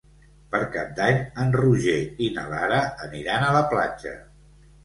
Per 0.53 0.61
Cap 0.75 0.95
d'Any 0.99 1.19
en 1.43 1.53
Roger 1.57 1.99
i 2.29 2.31
na 2.39 2.47
Lara 2.55 2.81
aniran 3.09 3.47
a 3.47 3.53
la 3.61 3.63
platja. 3.75 4.19